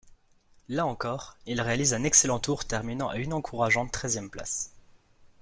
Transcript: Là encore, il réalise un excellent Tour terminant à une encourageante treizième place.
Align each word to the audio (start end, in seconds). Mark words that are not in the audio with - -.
Là 0.67 0.87
encore, 0.87 1.37
il 1.45 1.61
réalise 1.61 1.93
un 1.93 2.03
excellent 2.03 2.39
Tour 2.39 2.65
terminant 2.65 3.09
à 3.09 3.17
une 3.17 3.33
encourageante 3.33 3.91
treizième 3.91 4.31
place. 4.31 4.71